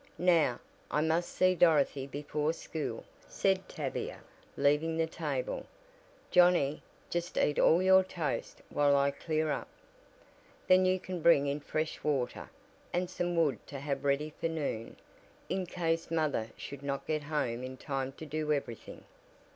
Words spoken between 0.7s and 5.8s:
I must see Dorothy before school," said Tavia, leaving the table.